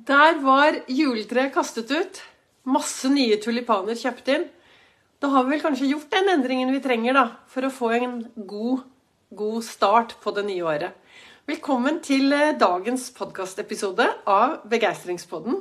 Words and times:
Der 0.00 0.38
var 0.40 0.78
juletreet 0.88 1.52
kastet 1.52 1.90
ut. 1.92 2.20
Masse 2.64 3.10
nye 3.12 3.36
tulipaner 3.42 3.98
kjøpt 3.98 4.28
inn. 4.32 4.46
Da 5.20 5.28
har 5.28 5.44
vi 5.44 5.52
vel 5.52 5.64
kanskje 5.64 5.90
gjort 5.90 6.14
den 6.14 6.30
endringen 6.32 6.70
vi 6.72 6.80
trenger 6.80 7.18
da, 7.18 7.24
for 7.50 7.66
å 7.66 7.72
få 7.74 7.90
en 7.98 8.14
god, 8.48 8.86
god 9.36 9.66
start 9.66 10.14
på 10.22 10.32
det 10.32 10.46
nye 10.46 10.64
året. 10.64 10.94
Velkommen 11.50 11.98
til 12.06 12.32
eh, 12.32 12.54
dagens 12.56 13.10
podkastepisode 13.18 14.06
av 14.24 14.62
Begeistringspodden. 14.72 15.58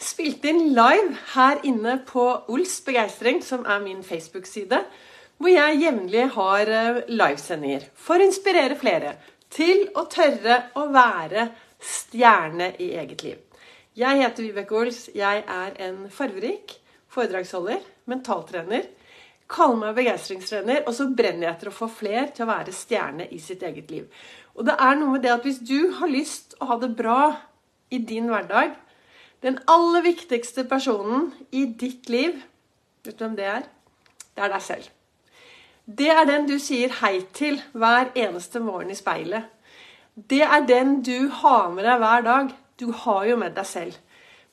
Spilt 0.00 0.46
inn 0.48 0.70
live 0.72 1.18
her 1.34 1.60
inne 1.66 1.98
på 2.08 2.24
Ols 2.48 2.78
Begeistring, 2.86 3.42
som 3.44 3.68
er 3.68 3.84
min 3.84 4.00
Facebook-side, 4.06 4.80
hvor 5.36 5.52
jeg 5.52 5.82
jevnlig 5.82 6.30
har 6.38 6.74
eh, 6.78 7.04
livesendinger 7.12 7.90
for 7.92 8.16
å 8.16 8.30
inspirere 8.30 8.80
flere 8.80 9.18
til 9.52 9.90
å 9.92 10.08
tørre 10.08 10.62
å 10.80 10.88
være 10.94 11.50
stjerne 11.76 12.72
i 12.80 12.94
eget 12.96 13.28
liv. 13.28 13.49
Jeg 13.98 14.20
heter 14.22 14.44
Vibeke 14.46 14.76
Ols. 14.78 15.08
Jeg 15.14 15.42
er 15.50 15.74
en 15.82 16.04
farverik 16.14 16.76
foredragsholder, 17.10 17.80
mentaltrener. 18.06 18.84
Kaller 19.50 19.80
meg 19.80 19.96
begeistringstrener, 19.96 20.84
og 20.86 20.94
så 20.94 21.08
brenner 21.10 21.48
jeg 21.48 21.56
etter 21.56 21.70
å 21.72 21.74
få 21.74 21.88
fler 21.90 22.28
til 22.30 22.44
å 22.44 22.52
være 22.52 22.74
stjerne 22.74 23.26
i 23.34 23.40
sitt 23.42 23.64
eget 23.66 23.90
liv. 23.90 24.06
Og 24.54 24.68
det 24.68 24.76
er 24.78 24.94
noe 25.00 25.16
med 25.16 25.26
det 25.26 25.32
at 25.34 25.42
hvis 25.46 25.58
du 25.66 25.90
har 25.98 26.10
lyst 26.10 26.54
å 26.60 26.70
ha 26.70 26.78
det 26.78 26.92
bra 26.98 27.34
i 27.90 27.98
din 27.98 28.30
hverdag 28.30 28.76
Den 29.40 29.56
aller 29.72 30.02
viktigste 30.04 30.66
personen 30.68 31.30
i 31.50 31.62
ditt 31.64 32.10
liv, 32.12 32.34
vet 33.02 33.16
du 33.16 33.22
hvem 33.24 33.38
det 33.38 33.46
er? 33.48 33.62
Det 34.36 34.42
er 34.44 34.50
deg 34.52 34.60
selv. 34.60 34.90
Det 35.88 36.10
er 36.12 36.26
den 36.28 36.44
du 36.44 36.58
sier 36.60 36.92
hei 37.00 37.22
til 37.32 37.56
hver 37.72 38.12
eneste 38.12 38.60
morgen 38.60 38.92
i 38.92 38.98
speilet. 38.98 39.48
Det 40.12 40.42
er 40.44 40.66
den 40.68 40.98
du 41.00 41.30
har 41.40 41.72
med 41.72 41.88
deg 41.88 42.04
hver 42.04 42.26
dag. 42.26 42.52
Du 42.80 42.88
har 43.04 43.26
jo 43.28 43.36
med 43.40 43.52
deg 43.56 43.68
selv. 43.68 43.98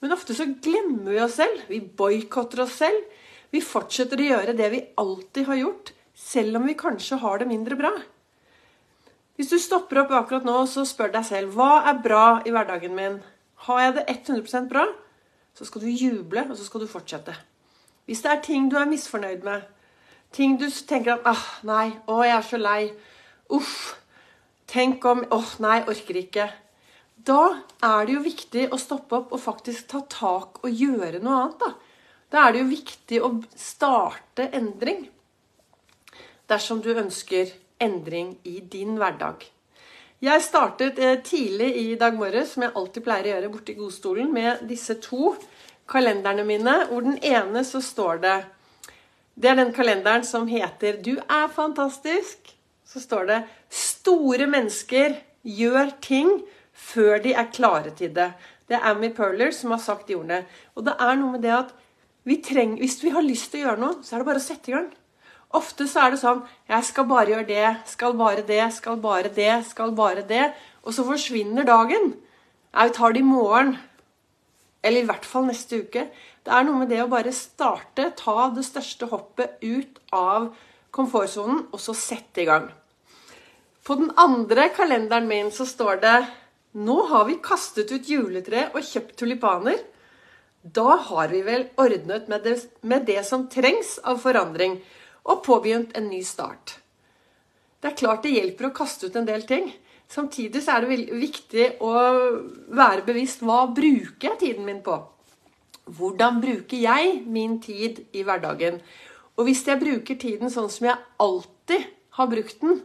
Men 0.04 0.14
ofte 0.14 0.36
så 0.38 0.46
glemmer 0.62 1.14
vi 1.16 1.22
oss 1.24 1.38
selv. 1.40 1.64
Vi 1.72 1.80
boikotter 1.80 2.66
oss 2.66 2.76
selv. 2.82 3.08
Vi 3.54 3.64
fortsetter 3.64 4.20
å 4.20 4.28
gjøre 4.28 4.56
det 4.58 4.68
vi 4.74 4.84
alltid 5.00 5.48
har 5.48 5.62
gjort, 5.62 5.94
selv 6.18 6.60
om 6.60 6.68
vi 6.68 6.76
kanskje 6.78 7.20
har 7.22 7.40
det 7.40 7.48
mindre 7.48 7.78
bra. 7.80 7.94
Hvis 9.38 9.54
du 9.54 9.58
stopper 9.62 10.02
opp 10.02 10.12
akkurat 10.18 10.48
nå 10.48 10.56
og 10.66 10.88
spør 10.90 11.14
deg 11.14 11.26
selv 11.28 11.56
hva 11.56 11.86
er 11.88 12.02
bra 12.04 12.42
i 12.44 12.52
hverdagen 12.52 12.96
min, 12.98 13.20
har 13.68 13.82
jeg 13.82 13.96
det 13.96 14.06
100% 14.10 14.68
bra, 14.70 14.84
så 15.56 15.66
skal 15.66 15.86
du 15.86 15.88
juble, 15.90 16.44
og 16.44 16.58
så 16.58 16.66
skal 16.66 16.84
du 16.84 16.90
fortsette. 16.92 17.34
Hvis 18.06 18.22
det 18.26 18.34
er 18.34 18.44
ting 18.44 18.68
du 18.70 18.76
er 18.78 18.90
misfornøyd 18.90 19.46
med, 19.46 19.64
ting 20.36 20.58
du 20.60 20.68
tenker 20.68 21.16
at 21.16 21.30
ah, 21.32 21.46
nei, 21.66 21.96
å, 22.06 22.20
jeg 22.26 22.36
er 22.36 22.46
så 22.50 22.60
lei, 22.60 22.82
uff, 23.54 23.78
tenk 24.68 25.06
om 25.08 25.24
åh, 25.24 25.38
oh, 25.40 25.56
nei, 25.64 25.80
orker 25.88 26.20
ikke 26.20 26.50
da 27.28 27.42
er 27.84 28.08
det 28.08 28.16
jo 28.16 28.24
viktig 28.24 28.70
å 28.72 28.80
stoppe 28.80 29.20
opp 29.20 29.36
og 29.36 29.44
faktisk 29.44 29.90
ta 29.92 30.02
tak 30.12 30.64
og 30.64 30.72
gjøre 30.72 31.20
noe 31.20 31.42
annet. 31.42 31.60
Da, 31.60 31.74
da 32.32 32.46
er 32.46 32.56
det 32.56 32.64
jo 32.64 32.72
viktig 32.72 33.22
å 33.24 33.32
starte 33.60 34.50
endring. 34.56 35.06
Dersom 36.48 36.80
du 36.84 36.94
ønsker 36.96 37.52
endring 37.84 38.38
i 38.48 38.62
din 38.64 38.96
hverdag. 38.98 39.44
Jeg 40.24 40.42
startet 40.42 40.98
eh, 40.98 41.20
tidlig 41.22 41.68
i 41.78 41.88
dag 42.00 42.16
morges, 42.18 42.56
som 42.56 42.64
jeg 42.66 42.74
alltid 42.74 43.04
pleier 43.06 43.28
å 43.28 43.34
gjøre 43.36 43.52
borti 43.54 43.76
godstolen, 43.78 44.32
med 44.34 44.64
disse 44.66 44.96
to 45.04 45.36
kalenderne 45.88 46.46
mine, 46.48 46.74
hvor 46.90 47.06
den 47.06 47.20
ene 47.22 47.62
så 47.68 47.84
står 47.84 48.24
det 48.24 48.38
Det 49.38 49.52
er 49.52 49.60
den 49.60 49.74
kalenderen 49.74 50.24
som 50.26 50.48
heter 50.48 50.98
'Du 50.98 51.20
er 51.20 51.48
fantastisk'. 51.54 52.56
Så 52.84 53.00
står 53.00 53.28
det 53.28 53.44
'Store 53.70 54.48
mennesker 54.48 55.22
gjør 55.44 55.92
ting' 56.02 56.42
før 56.78 57.18
de 57.24 57.34
er 57.34 57.50
klare 57.54 57.92
til 57.98 58.14
det. 58.16 58.30
Det 58.70 58.78
er 58.78 58.86
Amy 58.92 59.10
Perler 59.16 59.52
som 59.56 59.74
har 59.74 59.82
sagt 59.82 60.08
de 60.08 60.18
ordene. 60.18 60.44
Og 60.76 60.86
det 60.86 60.96
er 61.00 61.18
noe 61.18 61.36
med 61.36 61.44
det 61.46 61.54
at 61.56 61.74
vi 62.28 62.40
trenger, 62.44 62.82
hvis 62.84 63.00
vi 63.04 63.14
har 63.16 63.24
lyst 63.24 63.52
til 63.52 63.64
å 63.64 63.70
gjøre 63.70 63.82
noe, 63.82 64.00
så 64.04 64.16
er 64.16 64.22
det 64.22 64.28
bare 64.28 64.42
å 64.42 64.48
sette 64.48 64.72
i 64.72 64.76
gang. 64.76 64.88
Ofte 65.56 65.86
så 65.88 66.02
er 66.04 66.12
det 66.12 66.20
sånn 66.20 66.42
Jeg 66.68 66.84
skal 66.84 67.06
bare 67.08 67.32
gjøre 67.32 67.48
det, 67.48 67.68
skal 67.88 68.16
bare 68.20 68.44
det, 68.44 68.64
skal 68.76 68.98
bare 69.00 69.32
det, 69.32 69.54
skal 69.70 69.94
bare 69.96 70.26
det. 70.28 70.50
Og 70.84 70.96
så 70.96 71.06
forsvinner 71.08 71.68
dagen. 71.68 72.16
Jeg 72.76 72.96
tar 72.98 73.16
det 73.16 73.24
i 73.24 73.28
morgen. 73.28 73.78
Eller 74.84 75.04
i 75.04 75.08
hvert 75.08 75.26
fall 75.26 75.48
neste 75.48 75.80
uke. 75.84 76.10
Det 76.44 76.54
er 76.54 76.68
noe 76.68 76.82
med 76.82 76.92
det 76.92 77.00
å 77.04 77.12
bare 77.12 77.32
starte, 77.36 78.12
ta 78.20 78.50
det 78.56 78.66
største 78.68 79.08
hoppet 79.12 79.64
ut 79.64 79.98
av 80.16 80.52
komfortsonen, 80.96 81.66
og 81.72 81.82
så 81.82 81.96
sette 81.96 82.44
i 82.44 82.48
gang. 82.48 82.70
På 83.88 83.96
den 84.00 84.12
andre 84.20 84.70
kalenderen 84.76 85.28
min 85.28 85.52
så 85.52 85.68
står 85.68 86.00
det 86.04 86.16
nå 86.74 86.98
har 87.12 87.26
vi 87.26 87.40
kastet 87.44 87.92
ut 87.92 88.10
juletre 88.10 88.68
og 88.74 88.84
kjøpt 88.84 89.16
tulipaner. 89.20 89.80
Da 90.62 90.98
har 91.10 91.32
vi 91.32 91.42
vel 91.46 91.68
ordnet 91.80 92.28
med 92.28 92.44
det, 92.44 92.58
med 92.82 93.06
det 93.08 93.24
som 93.26 93.48
trengs 93.48 93.98
av 94.04 94.20
forandring, 94.20 94.82
og 95.28 95.44
påbegynt 95.44 95.96
en 95.98 96.10
ny 96.12 96.22
start. 96.24 96.78
Det 97.82 97.92
er 97.92 98.00
klart 98.00 98.24
det 98.24 98.34
hjelper 98.34 98.70
å 98.70 98.76
kaste 98.76 99.08
ut 99.08 99.16
en 99.20 99.28
del 99.28 99.44
ting. 99.48 99.70
Samtidig 100.08 100.64
så 100.64 100.78
er 100.78 100.86
det 100.86 100.98
viktig 101.20 101.68
å 101.84 101.94
være 102.76 103.04
bevisst 103.08 103.44
hva 103.44 103.66
bruker 103.68 104.32
jeg 104.32 104.40
tiden 104.44 104.68
min 104.68 104.82
på? 104.84 104.96
Hvordan 105.88 106.40
bruker 106.44 106.80
jeg 106.80 107.22
min 107.28 107.60
tid 107.64 108.06
i 108.16 108.24
hverdagen? 108.28 108.80
Og 109.38 109.48
hvis 109.48 109.66
jeg 109.68 109.80
bruker 109.80 110.20
tiden 110.20 110.52
sånn 110.52 110.72
som 110.72 110.90
jeg 110.90 111.04
alltid 111.22 111.86
har 112.18 112.32
brukt 112.32 112.64
den, 112.64 112.80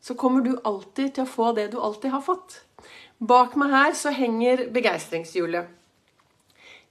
så 0.00 0.16
kommer 0.18 0.44
du 0.44 0.52
alltid 0.64 1.14
til 1.14 1.24
å 1.24 1.30
få 1.30 1.52
det 1.56 1.70
du 1.72 1.78
alltid 1.80 2.12
har 2.12 2.24
fått. 2.24 2.60
Bak 3.20 3.56
meg 3.60 3.74
her 3.74 3.94
så 3.98 4.12
henger 4.14 4.66
begeistringshjulet. 4.72 5.68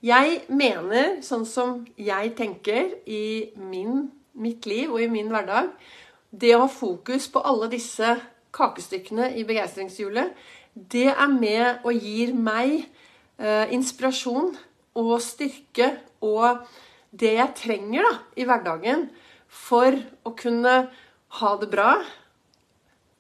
Jeg 0.06 0.44
mener, 0.48 1.18
sånn 1.26 1.44
som 1.44 1.82
jeg 2.00 2.32
tenker 2.38 2.94
i 3.10 3.52
min, 3.60 4.06
mitt 4.32 4.68
liv 4.70 4.94
og 4.94 5.02
i 5.04 5.10
min 5.12 5.28
hverdag 5.28 5.74
Det 6.32 6.54
å 6.56 6.62
ha 6.62 6.70
fokus 6.72 7.26
på 7.34 7.42
alle 7.42 7.68
disse 7.72 8.14
kakestykkene 8.56 9.32
i 9.36 9.44
begeistringshjulet, 9.50 10.30
det 10.74 11.10
er 11.10 11.32
med 11.34 11.82
og 11.84 11.98
gir 11.98 12.36
meg 12.38 12.86
eh, 13.42 13.66
inspirasjon 13.74 14.54
og 15.02 15.16
styrke 15.26 15.90
og 16.22 16.62
det 17.10 17.34
jeg 17.40 17.56
trenger 17.58 18.06
da, 18.06 18.14
i 18.38 18.46
hverdagen 18.46 19.08
for 19.50 19.98
å 20.24 20.36
kunne 20.38 20.76
ha 21.40 21.52
det 21.62 21.70
bra, 21.74 21.96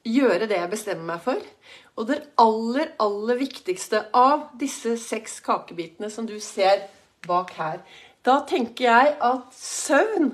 gjøre 0.05 0.47
det 0.49 0.61
jeg 0.61 0.71
bestemmer 0.71 1.15
meg 1.15 1.23
for, 1.25 1.41
og 1.99 2.07
det 2.07 2.21
aller, 2.39 2.93
aller 3.03 3.39
viktigste 3.41 4.05
av 4.15 4.47
disse 4.59 4.95
seks 5.01 5.41
kakebitene 5.43 6.07
som 6.11 6.27
du 6.27 6.37
ser 6.39 6.85
bak 7.27 7.51
her, 7.59 7.81
da 8.23 8.39
tenker 8.47 8.85
jeg 8.87 9.17
at 9.19 9.49
søvn 9.55 10.31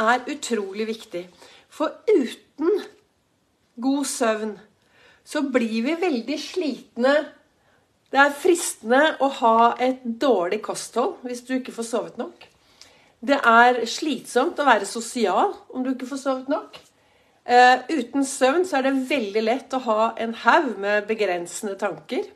er 0.00 0.26
utrolig 0.32 0.88
viktig. 0.90 1.22
For 1.70 1.94
uten 2.10 2.82
god 3.80 4.04
søvn 4.10 4.56
så 5.30 5.44
blir 5.54 5.84
vi 5.86 5.94
veldig 6.02 6.38
slitne. 6.42 7.14
Det 8.10 8.18
er 8.18 8.34
fristende 8.34 9.04
å 9.22 9.30
ha 9.38 9.72
et 9.78 10.02
dårlig 10.02 10.64
kosthold 10.66 11.20
hvis 11.22 11.44
du 11.46 11.54
ikke 11.60 11.74
får 11.76 11.90
sovet 11.92 12.18
nok. 12.18 12.48
Det 13.20 13.38
er 13.38 13.84
slitsomt 13.86 14.58
å 14.58 14.66
være 14.66 14.88
sosial 14.88 15.54
om 15.70 15.84
du 15.84 15.92
ikke 15.92 16.08
får 16.10 16.24
sovet 16.24 16.50
nok. 16.50 16.80
Uh, 17.48 17.80
uten 17.88 18.24
søvn 18.26 18.66
så 18.68 18.78
er 18.78 18.86
det 18.86 19.08
veldig 19.08 19.42
lett 19.42 19.72
å 19.72 19.80
ha 19.86 20.10
en 20.20 20.34
haug 20.42 20.74
med 20.82 21.06
begrensende 21.08 21.76
tanker. 21.80 22.28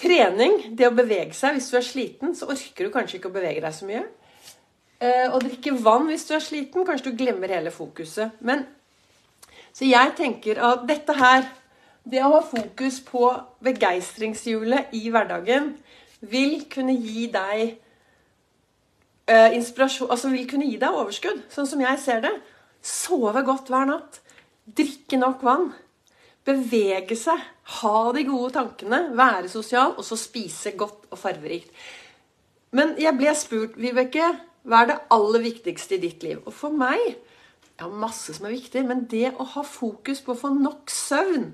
Trening, 0.00 0.56
det 0.76 0.88
å 0.88 0.94
bevege 0.96 1.36
seg 1.36 1.56
hvis 1.56 1.68
du 1.70 1.76
er 1.78 1.84
sliten, 1.84 2.32
så 2.36 2.48
orker 2.52 2.88
du 2.88 2.94
kanskje 2.94 3.18
ikke 3.18 3.30
å 3.30 3.36
bevege 3.36 3.62
deg 3.64 3.76
så 3.76 3.88
mye. 3.88 4.02
Uh, 4.96 5.36
å 5.36 5.42
drikke 5.44 5.76
vann 5.84 6.08
hvis 6.08 6.24
du 6.28 6.32
er 6.38 6.42
sliten, 6.44 6.88
kanskje 6.88 7.12
du 7.12 7.20
glemmer 7.20 7.52
hele 7.52 7.72
fokuset. 7.74 8.40
Men, 8.40 8.64
så 9.76 9.84
jeg 9.88 10.16
tenker 10.16 10.60
at 10.64 10.88
dette 10.88 11.16
her, 11.20 11.46
det 12.08 12.24
å 12.24 12.32
ha 12.38 12.42
fokus 12.48 13.02
på 13.04 13.28
begeistringshjulet 13.66 14.96
i 14.96 15.04
hverdagen, 15.12 15.74
vil 16.24 16.62
kunne 16.72 16.96
gi 16.96 17.26
deg 17.28 17.76
uh, 19.28 19.50
inspirasjon 19.52 20.08
Altså 20.10 20.30
vil 20.32 20.46
kunne 20.48 20.68
gi 20.70 20.78
deg 20.80 20.96
overskudd, 20.96 21.44
sånn 21.52 21.68
som 21.68 21.82
jeg 21.84 22.00
ser 22.00 22.24
det. 22.24 22.32
Sove 22.86 23.42
godt 23.46 23.70
hver 23.72 23.88
natt. 23.90 24.20
Drikke 24.66 25.18
nok 25.18 25.42
vann. 25.46 25.70
Bevege 26.46 27.18
seg. 27.18 27.42
Ha 27.80 27.96
de 28.14 28.22
gode 28.28 28.52
tankene. 28.54 29.00
Være 29.18 29.50
sosial. 29.50 29.96
Og 29.98 30.06
så 30.06 30.18
spise 30.20 30.76
godt 30.78 31.08
og 31.10 31.18
farverikt. 31.18 31.72
Men 32.76 32.94
jeg 33.00 33.14
ble 33.18 33.32
spurt, 33.38 33.78
Vibeke, 33.80 34.28
hva 34.66 34.82
er 34.82 34.90
det 34.90 34.98
aller 35.14 35.44
viktigste 35.44 35.96
i 35.96 36.02
ditt 36.02 36.24
liv? 36.26 36.42
Og 36.44 36.54
for 36.54 36.74
meg 36.74 37.00
Jeg 37.76 37.84
har 37.84 37.98
masse 38.00 38.32
som 38.32 38.46
er 38.48 38.54
viktig, 38.54 38.86
men 38.88 39.02
det 39.04 39.34
å 39.36 39.44
ha 39.52 39.60
fokus 39.60 40.22
på 40.24 40.32
å 40.32 40.38
få 40.40 40.48
nok 40.48 40.88
søvn 40.88 41.50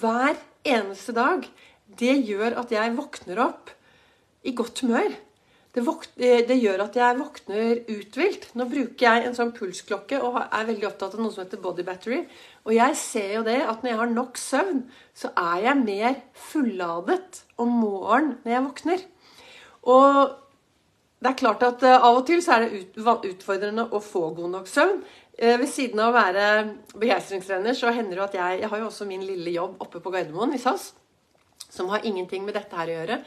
hver 0.00 0.38
eneste 0.64 1.12
dag, 1.12 1.44
det 2.00 2.14
gjør 2.24 2.56
at 2.62 2.72
jeg 2.72 2.94
våkner 2.96 3.42
opp 3.44 3.68
i 4.48 4.54
godt 4.56 4.80
humør. 4.80 5.12
Det, 5.72 5.82
eh, 6.20 6.42
det, 6.48 6.58
gjør 6.60 6.84
at 6.84 6.96
jeg 6.96 7.18
våkner 7.18 7.78
uthvilt. 7.88 8.50
Nå 8.54 8.66
bruker 8.68 9.06
jeg 9.06 9.24
en 9.26 9.36
sånn 9.36 9.54
pulsklokke 9.56 10.20
og 10.20 10.36
er 10.42 10.68
veldig 10.68 10.88
opptatt 10.90 11.16
av 11.16 11.22
noe 11.22 11.32
som 11.32 11.46
heter 11.46 11.62
body 11.62 11.84
battery. 11.86 12.20
Og 12.66 12.74
jeg 12.76 12.98
ser 13.00 13.38
jo 13.38 13.46
det 13.46 13.62
at 13.64 13.80
når 13.80 13.90
jeg 13.90 14.00
har 14.02 14.12
nok 14.12 14.36
søvn, 14.40 14.84
så 15.16 15.32
er 15.32 15.64
jeg 15.68 15.82
mer 15.86 16.20
fulladet 16.36 17.42
om 17.56 17.72
morgenen 17.80 18.36
når 18.44 18.52
jeg 18.56 18.66
våkner. 18.68 19.04
Og 19.82 20.38
det 21.22 21.30
er 21.30 21.38
klart 21.38 21.62
at 21.64 21.84
eh, 21.86 21.96
av 21.96 22.20
og 22.20 22.26
til 22.28 22.42
så 22.44 22.58
er 22.58 22.66
det 22.66 23.32
utfordrende 23.32 23.88
å 23.88 24.02
få 24.02 24.28
god 24.36 24.52
nok 24.58 24.68
søvn. 24.68 25.00
Eh, 25.38 25.56
ved 25.56 25.70
siden 25.70 26.00
av 26.02 26.12
å 26.12 26.18
være 26.18 26.46
begeistringstrener 26.92 27.78
så 27.78 27.94
hender 27.94 28.18
det 28.18 28.26
at 28.26 28.36
jeg 28.36 28.60
Jeg 28.60 28.68
har 28.68 28.82
jo 28.82 28.90
også 28.90 29.08
min 29.08 29.24
lille 29.24 29.54
jobb 29.54 29.80
oppe 29.80 30.04
på 30.04 30.12
Gardermoen 30.12 30.52
i 30.52 30.60
SAS. 30.60 30.92
Som 31.72 31.88
har 31.88 32.04
ingenting 32.04 32.44
med 32.44 32.54
dette 32.54 32.76
her 32.76 32.90
å 32.90 32.96
gjøre. 32.98 33.20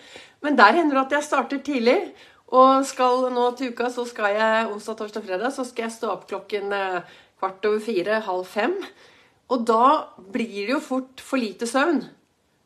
Men 0.46 0.58
der 0.60 0.78
hender 0.78 1.00
det 1.00 1.06
at 1.08 1.16
jeg 1.18 1.30
starter 1.32 1.64
tidlig. 1.66 2.14
Og 2.54 2.86
skal 2.86 3.26
nå 3.34 3.48
til 3.58 3.74
uka, 3.74 3.90
så 3.90 4.06
skal 4.06 4.36
jeg 4.38 4.68
onsdag, 4.70 5.00
torsdag, 5.00 5.26
fredag, 5.26 5.54
så 5.54 5.66
skal 5.66 5.88
jeg 5.88 5.96
stå 5.96 6.12
opp 6.14 6.28
klokken 6.30 6.74
eh, 6.76 7.16
kvart 7.40 7.66
over 7.66 7.82
fire, 7.82 8.20
halv 8.28 8.46
fem. 8.46 8.76
Og 9.50 9.66
da 9.66 9.88
blir 10.34 10.66
det 10.66 10.76
jo 10.76 10.82
fort 10.84 11.22
for 11.22 11.42
lite 11.42 11.70
søvn 11.70 12.04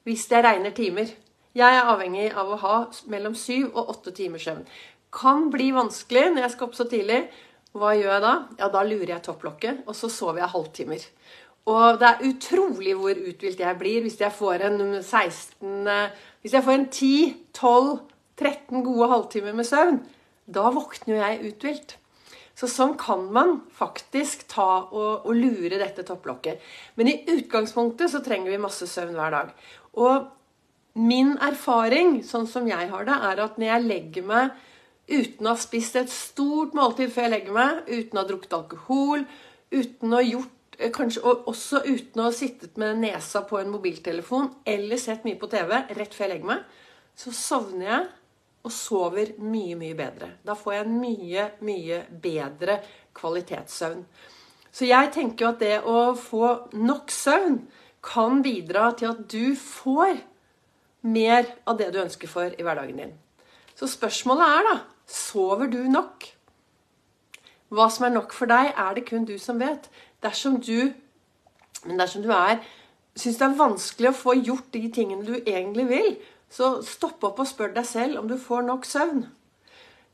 hvis 0.08 0.24
jeg 0.32 0.42
regner 0.42 0.72
timer. 0.74 1.10
Jeg 1.58 1.76
er 1.76 1.90
avhengig 1.92 2.30
av 2.38 2.50
å 2.50 2.58
ha 2.62 2.76
mellom 3.12 3.36
syv 3.38 3.76
og 3.76 3.92
åtte 3.94 4.14
timers 4.16 4.48
søvn. 4.48 4.64
Kan 5.14 5.50
bli 5.54 5.70
vanskelig 5.76 6.30
når 6.32 6.46
jeg 6.46 6.54
skal 6.54 6.70
opp 6.70 6.78
så 6.78 6.86
tidlig. 6.90 7.20
Hva 7.78 7.92
gjør 7.94 8.14
jeg 8.16 8.24
da? 8.24 8.34
Ja, 8.58 8.70
da 8.74 8.82
lurer 8.86 9.12
jeg 9.14 9.26
topplokket, 9.28 9.84
og 9.86 9.98
så 9.98 10.10
sover 10.10 10.42
jeg 10.42 10.54
halvtimer. 10.54 11.04
Og 11.70 12.00
det 12.02 12.08
er 12.10 12.24
utrolig 12.30 12.96
hvor 12.98 13.22
uthvilt 13.30 13.62
jeg 13.62 13.78
blir 13.78 14.06
hvis 14.06 14.18
jeg 14.24 14.34
får 14.34 14.64
en 14.70 14.80
16 15.04 15.90
eh, 15.92 16.16
Hvis 16.42 16.56
jeg 16.56 16.66
får 16.66 16.78
en 16.78 16.88
10-12 16.88 17.90
13 18.40 18.84
gode 18.86 19.10
halvtimer 19.12 19.58
med 19.58 19.68
søvn, 19.68 20.00
da 20.50 20.70
våkner 20.74 21.16
jo 21.16 21.20
jeg 21.20 21.52
uthvilt. 21.52 21.96
Så 22.60 22.68
sånn 22.68 22.98
kan 23.00 23.22
man 23.32 23.60
faktisk 23.72 24.44
ta 24.52 24.68
og, 24.90 25.28
og, 25.28 25.32
lure 25.36 25.80
dette 25.80 26.04
topplokket. 26.08 26.60
Men 27.00 27.08
i 27.08 27.20
utgangspunktet 27.32 28.12
så 28.12 28.20
trenger 28.26 28.52
vi 28.52 28.60
masse 28.60 28.88
søvn 28.90 29.16
hver 29.16 29.36
dag. 29.36 29.54
Og 29.96 30.28
min 31.00 31.38
erfaring, 31.46 32.20
sånn 32.28 32.50
som 32.50 32.68
jeg 32.68 32.90
har 32.92 33.08
det, 33.08 33.16
er 33.30 33.44
at 33.46 33.60
når 33.60 33.70
jeg 33.70 33.88
legger 33.88 34.28
meg 34.28 34.58
uten 35.10 35.48
å 35.48 35.56
ha 35.56 35.62
spist 35.62 35.96
et 35.98 36.12
stort 36.12 36.76
måltid 36.78 37.14
før 37.14 37.30
jeg 37.30 37.36
legger 37.38 37.56
meg, 37.56 37.80
uten 37.88 38.20
å 38.20 38.24
ha 38.24 38.30
drukket 38.30 38.58
alkohol, 38.60 39.24
uten 39.74 40.14
å 40.14 40.20
ha 40.20 40.26
gjort 40.28 40.56
Kanskje 40.96 41.20
også 41.28 41.82
uten 41.84 42.22
å 42.22 42.30
ha 42.30 42.32
sittet 42.32 42.78
med 42.80 43.02
nesa 43.02 43.42
på 43.44 43.58
en 43.60 43.68
mobiltelefon 43.68 44.46
eller 44.64 44.96
sett 45.02 45.26
mye 45.28 45.36
på 45.36 45.50
TV 45.52 45.74
rett 45.76 46.14
før 46.16 46.24
jeg 46.24 46.32
legger 46.32 46.48
meg, 46.54 46.62
så 47.20 47.34
sovner 47.36 47.84
jeg 47.84 48.06
og 48.64 48.72
sover 48.74 49.34
mye, 49.40 49.76
mye 49.80 49.96
bedre. 49.96 50.34
Da 50.46 50.56
får 50.58 50.74
jeg 50.74 50.86
en 50.86 50.98
mye, 51.02 51.46
mye 51.66 52.00
bedre 52.22 52.80
kvalitetssøvn. 53.16 54.04
Så 54.72 54.86
jeg 54.86 55.12
tenker 55.14 55.46
jo 55.46 55.52
at 55.54 55.62
det 55.64 55.78
å 55.88 56.00
få 56.20 56.50
nok 56.78 57.12
søvn 57.12 57.62
kan 58.06 58.44
bidra 58.44 58.92
til 58.98 59.12
at 59.12 59.24
du 59.32 59.56
får 59.60 60.20
mer 61.02 61.48
av 61.68 61.80
det 61.80 61.90
du 61.94 62.02
ønsker 62.04 62.32
for 62.32 62.52
i 62.52 62.66
hverdagen 62.66 63.00
din. 63.00 63.16
Så 63.76 63.88
spørsmålet 63.88 64.58
er 64.60 64.68
da 64.68 64.76
sover 65.10 65.72
du 65.72 65.82
nok? 65.90 66.28
Hva 67.70 67.88
som 67.94 68.08
er 68.08 68.16
nok 68.16 68.34
for 68.34 68.50
deg, 68.50 68.74
er 68.76 68.98
det 68.98 69.06
kun 69.08 69.26
du 69.26 69.38
som 69.40 69.60
vet. 69.62 69.88
Dersom 70.24 70.58
du, 70.62 70.92
men 71.86 72.00
dersom 72.02 72.26
du 72.26 72.32
er 72.34 72.60
syns 73.20 73.40
det 73.40 73.48
er 73.48 73.60
vanskelig 73.60 74.12
å 74.12 74.18
få 74.18 74.36
gjort 74.38 74.70
de 74.74 74.90
tingene 74.94 75.26
du 75.28 75.36
egentlig 75.40 75.86
vil, 75.90 76.14
så 76.50 76.80
stopp 76.86 77.24
opp 77.28 77.44
og 77.44 77.50
spør 77.50 77.74
deg 77.76 77.86
selv 77.88 78.22
om 78.22 78.30
du 78.30 78.38
får 78.42 78.66
nok 78.68 78.88
søvn. 78.90 79.26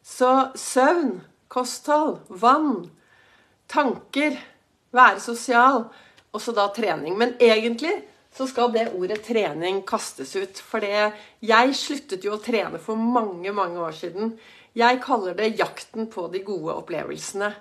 Så 0.06 0.32
søvn, 0.60 1.22
kosthold, 1.48 2.20
vann, 2.30 2.90
tanker, 3.72 4.36
være 4.96 5.24
sosial, 5.24 5.88
og 6.36 6.44
så 6.44 6.54
da 6.56 6.68
trening. 6.76 7.16
Men 7.18 7.34
egentlig 7.40 7.96
så 8.36 8.48
skal 8.52 8.74
det 8.76 8.90
ordet 8.94 9.22
trening 9.24 9.80
kastes 9.88 10.36
ut. 10.36 10.60
For 10.60 10.84
jeg 10.84 11.78
sluttet 11.80 12.28
jo 12.28 12.36
å 12.36 12.44
trene 12.44 12.82
for 12.84 13.00
mange, 13.00 13.54
mange 13.56 13.80
år 13.80 13.96
siden. 13.96 14.36
Jeg 14.76 15.00
kaller 15.06 15.38
det 15.38 15.54
jakten 15.56 16.10
på 16.12 16.28
de 16.34 16.44
gode 16.44 16.76
opplevelsene. 16.76 17.54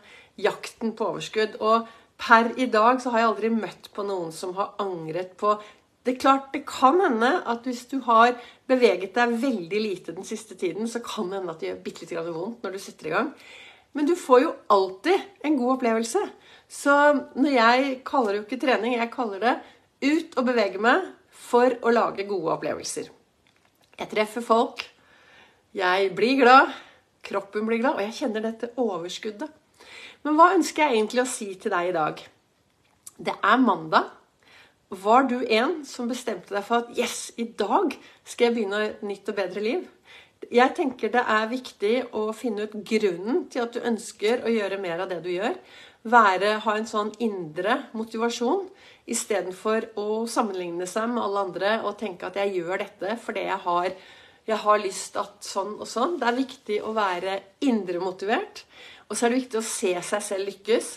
Jakten 0.42 0.96
på 0.98 1.12
overskudd. 1.12 1.60
Og 1.62 1.86
per 2.18 2.50
i 2.58 2.66
dag 2.66 2.98
så 3.02 3.14
har 3.14 3.22
jeg 3.22 3.30
aldri 3.30 3.52
møtt 3.54 3.92
på 3.94 4.06
noen 4.06 4.34
som 4.34 4.56
har 4.58 4.74
angret 4.82 5.36
på 5.38 5.54
det 6.04 6.12
er 6.12 6.20
klart, 6.20 6.50
det 6.52 6.66
kan 6.68 6.98
hende 7.00 7.30
at 7.48 7.64
hvis 7.64 7.86
du 7.88 7.96
har 8.04 8.34
beveget 8.68 9.14
deg 9.16 9.38
veldig 9.40 9.80
lite 9.80 10.12
den 10.12 10.26
siste 10.28 10.56
tiden, 10.60 10.88
så 10.90 11.00
kan 11.04 11.30
det 11.30 11.38
hende 11.40 11.54
at 11.54 11.62
det 11.62 11.70
gjør 11.70 11.84
bitte 11.86 12.04
litt 12.04 12.34
vondt 12.34 12.64
når 12.64 12.74
du 12.74 12.82
setter 12.82 13.08
i 13.08 13.14
gang. 13.14 13.30
Men 13.96 14.08
du 14.08 14.12
får 14.18 14.42
jo 14.42 14.54
alltid 14.74 15.46
en 15.46 15.56
god 15.56 15.76
opplevelse. 15.78 16.20
Så 16.68 16.94
når 17.38 17.52
jeg 17.54 17.98
kaller 18.04 18.34
det 18.34 18.40
jo 18.42 18.46
ikke 18.48 18.60
trening, 18.66 18.96
jeg 18.98 19.12
kaller 19.14 19.40
det 19.40 19.54
ut 20.04 20.36
og 20.36 20.48
bevege 20.48 20.82
meg 20.82 21.06
for 21.34 21.72
å 21.80 21.92
lage 21.94 22.26
gode 22.28 22.52
opplevelser. 22.58 23.08
Jeg 23.94 24.10
treffer 24.10 24.44
folk, 24.44 24.82
jeg 25.74 26.10
blir 26.18 26.40
glad, 26.42 26.74
kroppen 27.24 27.64
blir 27.68 27.80
glad, 27.80 27.96
og 27.96 28.04
jeg 28.04 28.16
kjenner 28.18 28.44
dette 28.44 28.72
overskuddet. 28.76 29.48
Men 30.24 30.36
hva 30.36 30.50
ønsker 30.56 30.84
jeg 30.84 30.98
egentlig 30.98 31.24
å 31.24 31.30
si 31.30 31.48
til 31.60 31.72
deg 31.72 31.90
i 31.90 31.96
dag? 31.96 32.20
Det 33.16 33.34
er 33.40 33.62
mandag. 33.62 34.12
Var 34.88 35.22
du 35.22 35.38
en 35.48 35.78
som 35.88 36.08
bestemte 36.10 36.52
deg 36.52 36.64
for 36.66 36.84
at 36.84 36.98
yes, 36.98 37.32
i 37.40 37.46
dag 37.56 37.94
skal 38.24 38.48
jeg 38.50 38.56
begynne 38.58 38.82
et 38.84 39.04
nytt 39.06 39.30
og 39.32 39.38
bedre 39.38 39.62
liv? 39.64 39.86
Jeg 40.52 40.74
tenker 40.76 41.12
det 41.12 41.22
er 41.24 41.48
viktig 41.48 41.94
å 42.12 42.26
finne 42.36 42.66
ut 42.66 42.76
grunnen 42.84 43.46
til 43.52 43.64
at 43.64 43.72
du 43.72 43.80
ønsker 43.80 44.44
å 44.44 44.52
gjøre 44.52 44.80
mer 44.82 45.00
av 45.00 45.08
det 45.08 45.22
du 45.24 45.30
gjør. 45.32 45.56
Være, 46.04 46.58
ha 46.66 46.74
en 46.76 46.88
sånn 46.88 47.14
indre 47.24 47.78
motivasjon 47.96 48.66
istedenfor 49.08 49.88
å 50.00 50.26
sammenligne 50.28 50.84
seg 50.88 51.08
med 51.14 51.22
alle 51.24 51.46
andre 51.46 51.78
og 51.80 51.96
tenke 52.00 52.28
at 52.28 52.36
jeg 52.42 52.58
gjør 52.58 52.84
dette 52.84 53.16
fordi 53.24 53.46
jeg 53.46 53.60
har, 53.64 53.88
jeg 54.44 54.60
har 54.66 54.82
lyst 54.84 55.16
at 55.20 55.48
sånn 55.48 55.78
og 55.78 55.88
sånn. 55.88 56.18
Det 56.20 56.28
er 56.28 56.42
viktig 56.42 56.82
å 56.84 56.92
være 56.96 57.38
indremotivert. 57.64 58.66
Og 59.08 59.16
så 59.16 59.26
er 59.26 59.32
det 59.32 59.40
viktig 59.42 59.60
å 59.60 59.68
se 59.68 59.94
seg 60.04 60.24
selv 60.28 60.48
lykkes. 60.50 60.90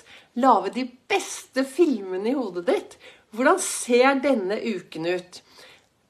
Lage 0.44 0.76
de 0.76 0.84
beste 1.10 1.64
filmene 1.68 2.34
i 2.34 2.36
hodet 2.36 2.68
ditt 2.68 3.00
hvordan 3.38 3.62
ser 3.62 4.18
denne 4.24 4.58
uken 4.58 5.08
ut? 5.14 5.42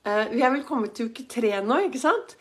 Eh, 0.07 0.25
vi 0.31 0.41
er 0.41 0.53
vel 0.53 0.65
kommet 0.68 0.95
til 0.95 1.12
uke 1.12 1.27
tre 1.29 1.57
nå, 1.63 1.83
ikke 1.88 2.01
sant? 2.01 2.38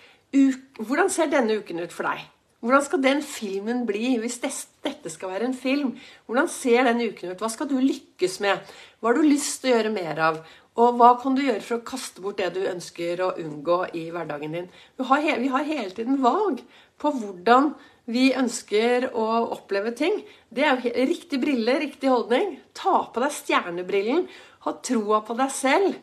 Hvordan 0.79 1.11
ser 1.13 1.31
denne 1.33 1.59
uken 1.59 1.83
ut 1.83 1.95
for 1.95 2.07
deg? 2.09 2.25
Hvordan 2.65 2.85
skal 2.87 3.03
den 3.03 3.23
filmen 3.23 3.83
bli 3.87 4.15
hvis 4.19 4.39
dette 4.43 5.11
skal 5.13 5.35
være 5.35 5.49
en 5.51 5.57
film? 5.57 5.93
Hvordan 6.27 6.49
ser 6.51 6.87
den 6.89 7.03
uken 7.05 7.33
ut? 7.33 7.43
Hva 7.43 7.51
skal 7.53 7.69
du 7.71 7.77
lykkes 7.79 8.39
med? 8.45 8.63
Hva 9.01 9.11
har 9.11 9.19
du 9.19 9.27
lyst 9.27 9.61
til 9.63 9.71
å 9.71 9.77
gjøre 9.77 9.93
mer 9.95 10.23
av? 10.31 10.41
Og 10.77 10.97
hva 10.99 11.13
kan 11.21 11.37
du 11.37 11.45
gjøre 11.45 11.65
for 11.65 11.79
å 11.79 11.87
kaste 11.89 12.23
bort 12.25 12.41
det 12.41 12.51
du 12.57 12.63
ønsker 12.69 13.23
å 13.25 13.35
unngå 13.41 13.79
i 13.97 14.09
hverdagen 14.13 14.57
din? 14.57 14.67
Vi 14.99 15.07
har, 15.09 15.29
vi 15.41 15.53
har 15.53 15.69
hele 15.69 15.95
tiden 15.97 16.19
valg 16.25 16.61
på 17.01 17.13
hvordan 17.17 17.71
vi 18.13 18.29
ønsker 18.39 19.09
å 19.17 19.27
oppleve 19.57 19.95
ting. 19.97 20.21
Det 20.53 20.67
er 20.67 20.83
jo 20.85 21.07
riktig 21.09 21.41
brille, 21.43 21.79
riktig 21.83 22.11
holdning. 22.13 22.59
Ta 22.77 23.07
på 23.13 23.23
deg 23.25 23.35
stjernebrillen 23.35 24.27
ha 24.67 24.75
troa 24.85 25.23
på 25.25 25.37
deg 25.39 25.53
selv. 25.55 25.97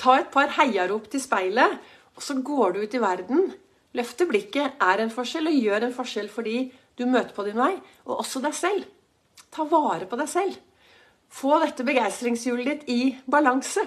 Ta 0.00 0.18
et 0.18 0.30
par 0.34 0.50
heiarop 0.58 1.06
til 1.10 1.22
speilet, 1.22 1.78
og 2.14 2.22
så 2.22 2.36
går 2.42 2.74
du 2.74 2.82
ut 2.82 2.94
i 2.94 3.02
verden. 3.02 3.48
Løfte 3.94 4.26
blikket 4.26 4.80
er 4.82 5.02
en 5.02 5.12
forskjell, 5.14 5.50
og 5.50 5.66
gjør 5.66 5.86
en 5.86 5.96
forskjell 5.96 6.30
fordi 6.32 6.58
du 6.98 7.06
møter 7.06 7.34
på 7.34 7.46
din 7.46 7.58
vei, 7.58 7.74
og 8.06 8.20
også 8.24 8.42
deg 8.42 8.54
selv. 8.58 8.86
Ta 9.54 9.66
vare 9.70 10.08
på 10.10 10.18
deg 10.18 10.30
selv. 10.30 10.58
Få 11.34 11.58
dette 11.62 11.86
begeistringshjulet 11.86 12.66
ditt 12.70 12.90
i 12.90 13.00
balanse. 13.30 13.82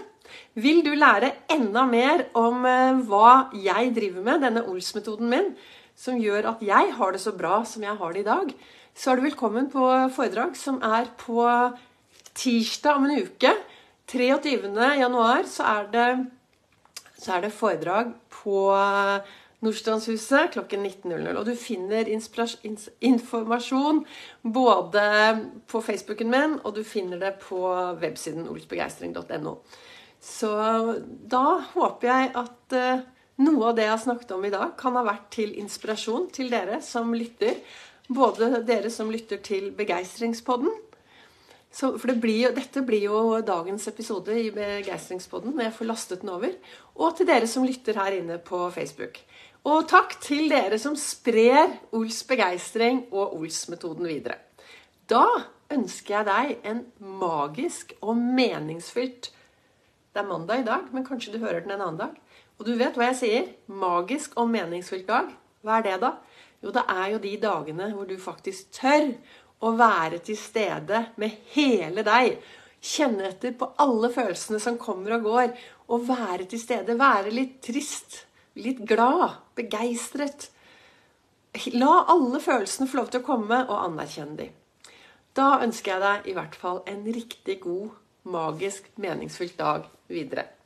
Vil 0.60 0.82
du 0.84 0.92
lære 0.96 1.32
enda 1.54 1.86
mer 1.88 2.26
om 2.36 2.66
eh, 2.68 3.00
hva 3.08 3.50
jeg 3.56 3.94
driver 3.96 4.26
med, 4.26 4.42
denne 4.44 4.64
Ols-metoden 4.68 5.30
min, 5.32 5.54
som 5.96 6.20
gjør 6.20 6.52
at 6.52 6.64
jeg 6.66 6.92
har 6.98 7.14
det 7.14 7.22
så 7.24 7.32
bra 7.36 7.62
som 7.66 7.86
jeg 7.86 7.96
har 8.00 8.14
det 8.14 8.26
i 8.26 8.28
dag, 8.28 8.52
så 8.98 9.12
er 9.12 9.20
du 9.20 9.28
velkommen 9.28 9.70
på 9.72 9.86
foredrag 10.16 10.58
som 10.60 10.82
er 10.84 11.08
på 11.22 11.46
tirsdag 12.38 13.00
om 13.00 13.08
en 13.08 13.24
uke 13.24 13.54
23. 14.08 14.72
januar 15.00 15.44
så 15.50 15.66
er 15.68 15.90
det, 15.92 16.08
så 17.20 17.38
er 17.38 17.44
det 17.44 17.56
foredrag 17.56 18.14
på 18.32 18.62
Nordstrandshuset 19.66 20.54
klokken 20.54 20.86
19.00. 20.86 21.34
Og 21.34 21.46
du 21.48 21.56
finner 21.58 22.08
informasjon 22.08 24.04
både 24.44 25.04
på 25.68 25.82
Facebooken 25.82 26.32
min, 26.32 26.56
og 26.64 26.78
du 26.78 26.84
finner 26.86 27.20
det 27.22 27.34
på 27.42 27.60
websiden 28.02 28.48
olsbegeistring.no. 28.52 29.58
Så 30.22 30.52
da 31.30 31.46
håper 31.74 32.08
jeg 32.10 32.32
at 32.38 32.76
eh, 32.78 33.04
noe 33.44 33.70
av 33.70 33.76
det 33.78 33.86
jeg 33.86 33.94
har 33.94 34.02
snakket 34.02 34.34
om 34.34 34.46
i 34.48 34.54
dag, 34.54 34.72
kan 34.80 34.98
ha 34.98 35.04
vært 35.06 35.28
til 35.36 35.54
inspirasjon 35.62 36.30
til 36.34 36.50
dere 36.54 36.80
som 36.86 37.14
lytter. 37.14 37.60
Både 38.08 38.64
dere 38.66 38.90
som 38.94 39.12
lytter 39.12 39.42
til 39.44 39.70
Begeistringspodden, 39.78 40.72
så, 41.72 41.92
for 42.00 42.14
blir 42.18 42.48
jo, 42.48 42.52
dette 42.56 42.82
blir 42.86 43.04
jo 43.10 43.18
dagens 43.46 43.88
episode 43.92 44.34
i 44.40 44.50
Begeistringspodden 44.56 45.54
når 45.54 45.68
jeg 45.68 45.76
får 45.78 45.90
lastet 45.90 46.24
den 46.24 46.32
over. 46.34 46.56
Og 46.96 47.18
til 47.18 47.28
dere 47.30 47.50
som 47.50 47.66
lytter 47.68 48.00
her 48.00 48.16
inne 48.18 48.40
på 48.42 48.62
Facebook. 48.74 49.20
Og 49.68 49.84
takk 49.90 50.16
til 50.24 50.48
dere 50.50 50.80
som 50.80 50.96
sprer 50.98 51.74
Ols 51.98 52.22
begeistring 52.28 53.04
og 53.12 53.36
Ols-metoden 53.36 54.08
videre. 54.08 54.40
Da 55.12 55.26
ønsker 55.74 56.16
jeg 56.16 56.28
deg 56.28 56.70
en 56.72 56.86
magisk 57.20 57.94
og 58.00 58.16
meningsfylt 58.16 59.34
Det 60.14 60.24
er 60.24 60.30
mandag 60.30 60.64
i 60.64 60.66
dag, 60.66 60.88
men 60.90 61.06
kanskje 61.06 61.36
du 61.36 61.44
hører 61.44 61.62
den 61.62 61.76
en 61.76 61.82
annen 61.84 62.00
dag. 62.00 62.14
Og 62.58 62.66
du 62.66 62.72
vet 62.80 62.96
hva 62.98 63.12
jeg 63.12 63.18
sier? 63.20 63.50
Magisk 63.70 64.34
og 64.40 64.48
meningsfylt 64.50 65.06
dag. 65.06 65.30
Hva 65.62 65.78
er 65.78 65.84
det, 65.86 65.98
da? 66.02 66.16
Jo, 66.64 66.72
det 66.74 66.82
er 66.90 67.12
jo 67.12 67.20
de 67.22 67.34
dagene 67.44 67.92
hvor 67.94 68.08
du 68.10 68.16
faktisk 68.18 68.72
tør 68.80 69.12
å 69.64 69.74
være 69.78 70.20
til 70.26 70.38
stede 70.38 71.08
med 71.22 71.38
hele 71.56 72.04
deg. 72.06 72.38
Kjenne 72.84 73.32
etter 73.32 73.56
på 73.58 73.72
alle 73.82 74.12
følelsene 74.14 74.60
som 74.62 74.78
kommer 74.82 75.18
og 75.18 75.26
går. 75.28 75.56
Og 75.94 76.06
være 76.10 76.46
til 76.52 76.62
stede. 76.62 76.98
Være 77.00 77.34
litt 77.34 77.60
trist. 77.66 78.24
Litt 78.60 78.84
glad. 78.88 79.40
Begeistret. 79.58 80.50
La 81.74 82.04
alle 82.12 82.42
følelsene 82.44 82.90
få 82.90 83.02
lov 83.02 83.10
til 83.14 83.24
å 83.24 83.28
komme, 83.28 83.64
og 83.66 83.80
anerkjenne 83.88 84.38
dem. 84.38 84.54
Da 85.38 85.58
ønsker 85.66 85.94
jeg 85.94 86.04
deg 86.04 86.30
i 86.30 86.36
hvert 86.38 86.58
fall 86.58 86.84
en 86.90 87.04
riktig 87.06 87.60
god, 87.64 87.90
magisk, 88.30 88.90
meningsfylt 89.02 89.58
dag 89.58 89.88
videre. 90.10 90.57